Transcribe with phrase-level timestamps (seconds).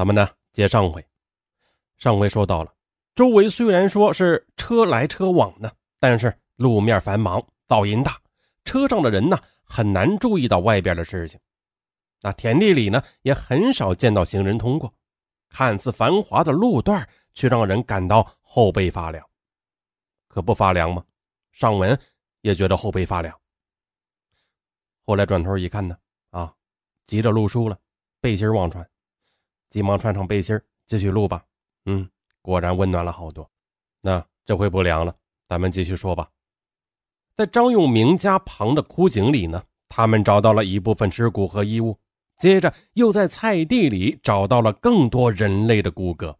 [0.00, 1.06] 咱们呢接上回，
[1.98, 2.74] 上回说到了，
[3.14, 7.38] 周围虽然说是车来车往的，但是路面繁忙，
[7.68, 8.18] 噪音大，
[8.64, 11.38] 车上的人呢很难注意到外边的事情。
[12.22, 14.90] 那田地里呢也很少见到行人通过，
[15.50, 19.22] 看似繁华的路段，却让人感到后背发凉。
[20.28, 21.04] 可不发凉吗？
[21.52, 22.00] 尚文
[22.40, 23.38] 也觉得后背发凉。
[25.04, 25.94] 后来转头一看呢，
[26.30, 26.54] 啊，
[27.04, 27.78] 急着录书了，
[28.18, 28.89] 背心忘穿，
[29.70, 31.42] 急忙穿上背心继续录吧。
[31.86, 32.06] 嗯，
[32.42, 33.50] 果然温暖了好多。
[34.02, 35.14] 那这回不凉了，
[35.48, 36.28] 咱们继续说吧。
[37.36, 41.98] 在张永明家旁的枯井里呢，他们找到了一部分尸骨和衣物，
[42.36, 46.36] 接着又在菜地里找到了更多人类的骨骼。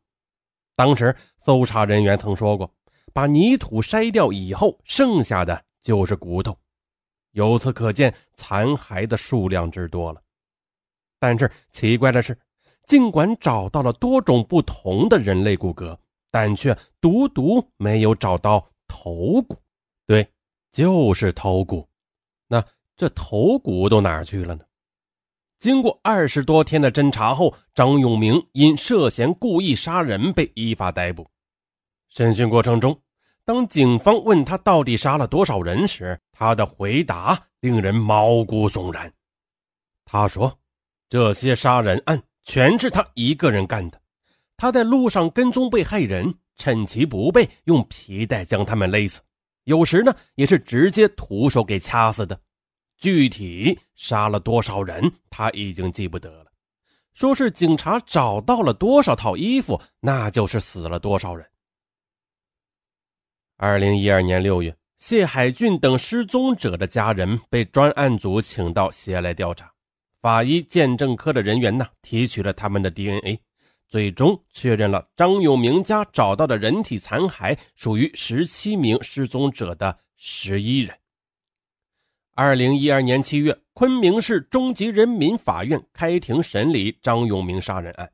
[0.77, 2.75] 当时搜查人员曾说过，
[3.13, 6.59] 把泥土筛掉以后，剩下的就是骨头。
[7.33, 10.21] 由此可见，残骸的数量之多了。
[11.19, 12.37] 但是奇怪的是，
[12.91, 15.97] 尽管找到了多种不同的人类骨骼，
[16.29, 19.57] 但却独独没有找到头骨。
[20.09, 20.29] 对，
[20.73, 21.89] 就是头骨。
[22.49, 22.61] 那
[22.97, 24.65] 这头骨都哪儿去了呢？
[25.61, 31.25] 经过二十多天的侦查后，张永明因涉嫌故意杀人被依法逮捕。
[32.09, 33.01] 审讯过程中。
[33.45, 39.13] 当警方问他到底杀了多少人时，他的回答令人毛骨悚然。
[40.05, 40.59] 他说
[41.09, 44.01] ：“这些杀人案全是他一个人干的。
[44.57, 49.21] 他在路上跟踪被害人，趁其不备，用皮带将他们勒死。
[49.65, 52.39] 有时呢，也是直接徒手给掐死的。
[52.97, 56.51] 具体杀了多少人，他已经记不得了。
[57.15, 61.47] 说是警察找到了多少套衣服，那就是死了多少人。”
[63.57, 69.73] 二零一二年六月，谢海俊等失踪者的家人被专案组请到西安来调查。
[70.21, 73.41] 法医鉴证科的人员呢，提取了他们的 DNA，
[73.89, 80.95] 最终确认了张永明家找到的人体残骸属于十七名失踪者的十一人。
[82.35, 88.11] 二零一二年七月，昆明市中级人民法院开庭审理张永明杀人案，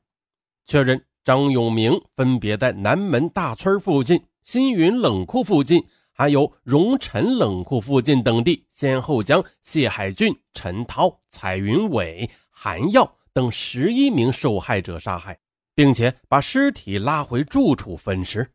[0.64, 4.24] 确认张永明分别在南门大村附近。
[4.42, 5.84] 新云冷库附近，
[6.18, 15.38] 还有荣辰冷库附近等地，先后将谢海俊、陈涛、彩云伟、韩耀等十一名受害者杀害，
[15.74, 18.50] 并且把尸体拉回住处分尸。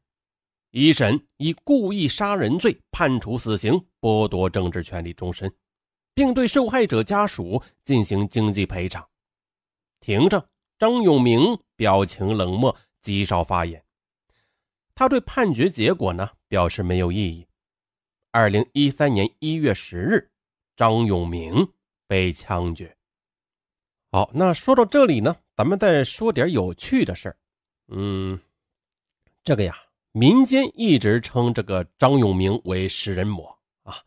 [0.71, 5.53] 一审以故意杀人罪判处死刑，剥夺政治权利终身，
[6.15, 9.07] 并对受害者家属进行经济赔偿。
[9.99, 10.43] 庭上，
[10.79, 13.83] 张永明表情冷漠，极少发言。
[14.95, 17.45] 他对判决结果呢表示没有异议。
[18.33, 20.31] 二零一三年一月十日，
[20.77, 21.67] 张永明
[22.07, 22.95] 被枪决。
[24.09, 27.35] 好，那说到这里呢，咱们再说点有趣的事儿。
[27.89, 28.39] 嗯，
[29.43, 29.75] 这个呀，
[30.13, 33.53] 民间一直称这个张永明为食人魔
[33.83, 33.97] 啊，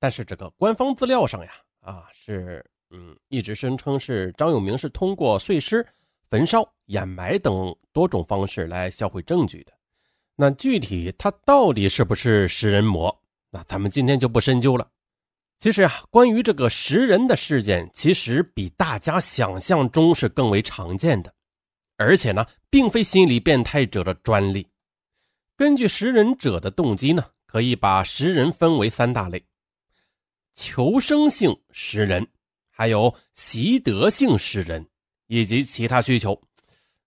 [0.00, 5.86] 但是这个官方资料上呀，啊是嗯一直声称是张永明是通过碎尸、
[6.28, 9.72] 焚烧、掩埋等多种方式来销毁证据的。
[10.34, 13.16] 那具体他到底是不是食人魔？
[13.50, 14.88] 那咱们今天就不深究了。
[15.58, 21.34] 其实啊，关于这个食人的事件，其实比大家想象中是更为常见的，
[21.96, 24.66] 而且呢，并非心理变态者的专利。
[25.56, 29.44] 根据食人者的动机呢，可以把食人分为三大类：
[30.54, 32.26] 求生性食人，
[32.70, 34.88] 还有习得性食人，
[35.26, 36.40] 以及其他需求。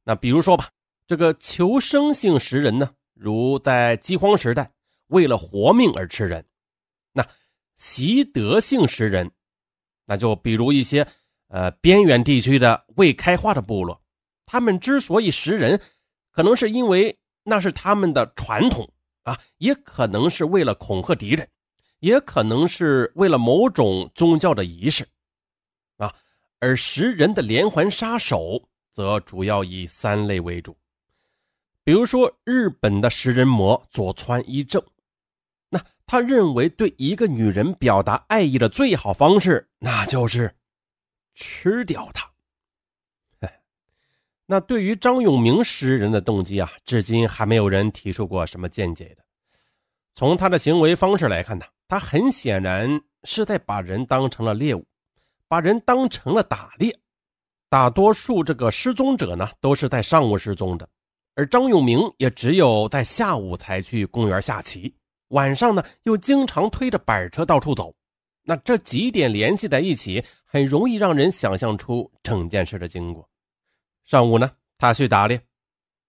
[0.03, 0.69] 那比如说吧，
[1.07, 2.93] 这个求生性食人呢？
[3.15, 4.69] 如在饥荒时代，
[5.13, 6.43] 为了活命而吃人，
[7.11, 7.23] 那
[7.75, 9.31] 习得性食人，
[10.05, 11.07] 那就比如一些
[11.49, 14.01] 呃边远地区的未开化的部落，
[14.45, 15.79] 他们之所以食人，
[16.31, 18.91] 可能是因为那是他们的传统
[19.21, 21.47] 啊，也可能是为了恐吓敌人，
[21.99, 25.07] 也可能是为了某种宗教的仪式
[25.97, 26.11] 啊。
[26.59, 30.75] 而食人的连环杀手，则主要以三类为主。
[31.83, 34.81] 比如说，日本的食人魔佐川一正，
[36.13, 40.53] 他认为对一个女人表达爱意的最好方式，那就是
[41.33, 42.29] 吃掉她。
[44.45, 49.25] 那对于张永明食人的动机啊，至今还没有人提出过什么见解的。
[50.13, 52.87] 从他的行为方式来看呢，他很显然
[53.23, 54.85] 是在把人当成了猎物，
[55.47, 56.95] 把人当成了打猎。
[57.69, 60.87] 大多数这个失踪者呢，都是在上午失踪的。
[61.33, 64.93] 而张永明也只有在下午才去公园下棋，
[65.33, 67.93] 晚上呢又经常推着板车到处走。
[68.43, 73.27] 那这几点联系在一起，很容易让人想象出整件事的经过。
[74.03, 75.41] 上午呢，他去打猎，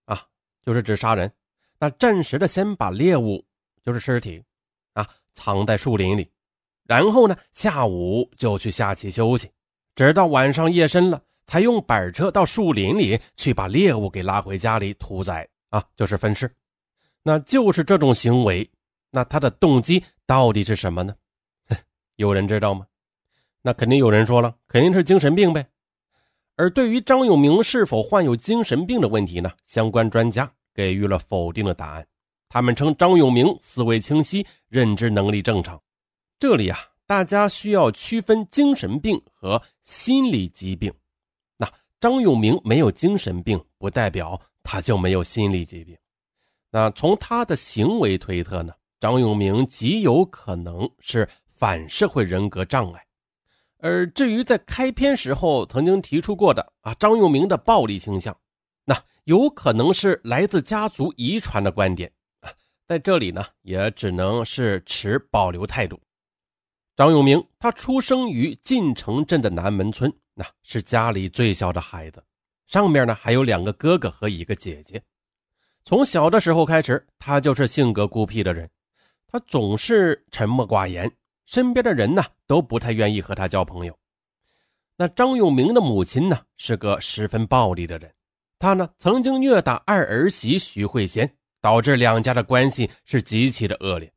[0.04, 0.20] 啊，
[0.62, 1.30] 就是指杀人。
[1.78, 3.44] 那暂时的先把猎物，
[3.82, 4.42] 就是尸体，
[4.94, 6.28] 啊，藏在树林里，
[6.84, 9.48] 然后呢，下午就去下棋休息，
[9.94, 16.52] 直到晚上夜深了，才用板车到树林里去把猎物给拉回家里屠宰，啊，就是分尸。
[17.22, 18.68] 那就是这种行为，
[19.14, 21.14] 那他的动机到底是什么呢？
[22.16, 22.84] 有人知道吗？
[23.62, 25.64] 那肯定有人说了，肯定是精神病呗。
[26.56, 29.52] 而对于张永明是否患有精神病的问题呢？
[29.62, 32.04] 相关专家给予了否定的答案。
[32.48, 35.80] 他们称张永明思维清晰，认知能力正常。
[36.40, 40.92] 这里啊，大家需要区分精神病和心理疾病。
[41.56, 45.96] 那张永明没有精神病，不代表他就没有心理疾病。
[46.70, 48.72] 那从他的行为推测呢，
[49.04, 53.06] 张永明极有可能是反社会人格障碍。
[53.76, 58.34] 而至于在开篇时候曾经提出过的啊张永明的暴力倾向，
[58.82, 62.10] 那有可能是来自家族遗传的观点
[62.40, 62.48] 啊，
[62.88, 66.00] 在这里呢也只能是持保留态度。
[66.96, 72.24] 张永明他出生于晋城镇的南门村，那是家里最小的孩子，
[72.66, 75.02] 上面呢还有两个哥哥和一个姐姐。
[75.84, 78.66] 从小的时候开始，他就是性格孤僻的人，
[79.34, 81.10] 他总是沉默寡言。
[81.44, 83.98] 身边的人呢都不太愿意和他交朋友。
[84.96, 88.14] 那张永明的母亲呢是个十分暴力的人，
[88.60, 91.28] 她呢曾经虐打二儿媳徐慧仙，
[91.60, 94.12] 导致两家的关系是极其的恶劣。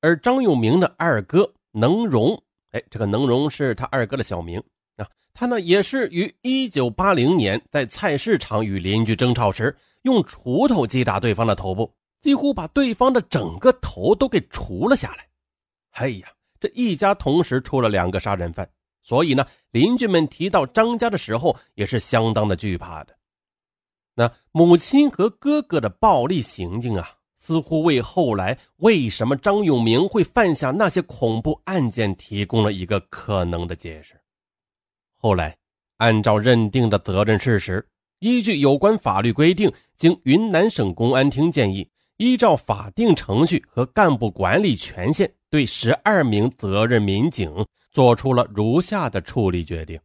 [0.00, 2.42] 而张永明的二哥能荣，
[2.72, 4.60] 哎，这个能荣是他二哥的小名
[4.96, 15.28] 啊，他呢也是于一九八零年在菜市场与邻居争吵时，用锄头击打对方的头部，几乎把对方的整个头都给除了下来。
[15.92, 16.28] 哎呀，
[16.58, 18.68] 这一家同时出了两个杀人犯，
[19.02, 23.16] 所以呢，邻居们提到张家的时候也是相当的惧怕的。
[24.14, 34.18] 那母亲和哥哥的暴力行径啊，似乎为后来为什么张永明会犯下那些恐怖案件提供了一个可能的解释。
[35.16, 35.56] 后来，
[35.98, 37.86] 按照认定的责任事实，
[38.18, 45.30] 依据有关法律规定，经云南省公安厅建议，依照法定程序和干部管理权限。
[45.48, 47.50] 对十二名责任民警
[47.92, 49.98] 做出了如下的处理决定：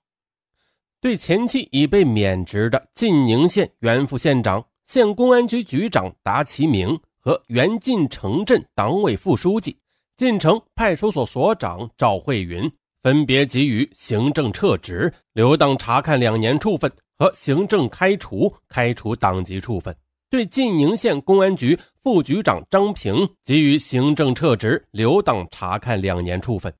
[1.01, 9.75] 对前期已被免职的晋宁县原副县长、县公安局局长达其明和原晋城镇党委副书记、
[10.15, 12.71] 晋城派出所所长赵慧云，
[13.01, 19.93] 分别给予行政撤职、留党察看两年处分和行政开除、开除党籍处分。
[20.31, 26.71] 对晋宁县公安局副局长张平给予行政撤职、留党察看两年处分；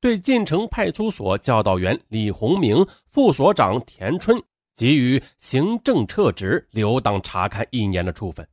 [0.00, 4.42] 对晋城派出所教导员李洪明、副所长田春
[4.74, 8.44] 给予行政撤职、留党察看一年的处分；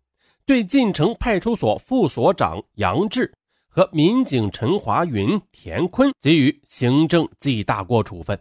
[0.46, 3.34] 对晋城派出所副所长杨志
[3.68, 8.40] 和民警陈华云、田坤给予行政记大过处分。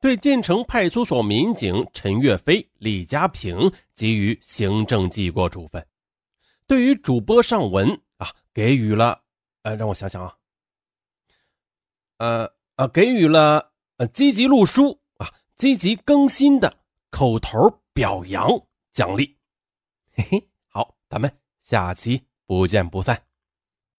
[0.00, 5.86] 对晋城派出所民警陈岳飞、李家平给予行政记过处分。
[6.66, 9.22] 对于主播尚文啊，给予了，
[9.62, 10.34] 呃，让我想想啊，
[12.16, 16.78] 呃呃，给予了呃积极录书啊、积极更新的
[17.10, 18.48] 口头表扬
[18.92, 19.36] 奖励。
[20.16, 23.29] 嘿嘿，好，咱们下期不见不散。